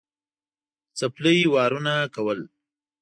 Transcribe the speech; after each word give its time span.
څپلۍ 0.99 1.39
وارونه 1.53 1.93
کول. 2.15 2.39